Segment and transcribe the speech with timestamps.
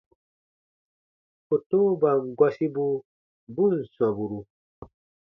[1.47, 2.85] Fotoban gɔsibu
[3.53, 4.39] bu ǹ sɔmburu.